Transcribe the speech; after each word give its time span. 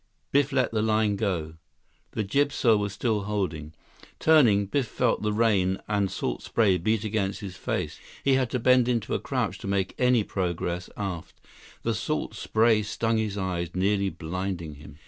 Biff 0.31 0.51
let 0.51 0.71
the 0.71 0.81
line 0.81 1.15
go. 1.15 1.57
The 2.13 2.23
jibsail 2.23 2.79
was 2.79 2.91
still 2.91 3.25
holding. 3.25 3.75
Turning, 4.19 4.65
Biff 4.65 4.87
felt 4.87 5.21
the 5.21 5.31
rain 5.31 5.79
and 5.87 6.09
salt 6.09 6.41
spray 6.41 6.79
beat 6.79 7.03
against 7.03 7.41
his 7.41 7.55
face. 7.55 7.99
He 8.23 8.33
had 8.33 8.49
to 8.49 8.57
bend 8.57 8.87
into 8.87 9.13
a 9.13 9.19
crouch 9.19 9.59
to 9.59 9.67
make 9.67 9.93
any 9.99 10.23
progress 10.23 10.89
aft. 10.97 11.39
The 11.83 11.93
salt 11.93 12.33
spray 12.33 12.81
stung 12.81 13.17
his 13.19 13.37
eyes, 13.37 13.75
nearly 13.75 14.09
blinding 14.09 14.73
him. 14.77 14.97